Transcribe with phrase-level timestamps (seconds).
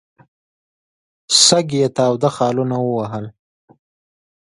[1.45, 3.25] سږ یې تاوده خالونه ووهل.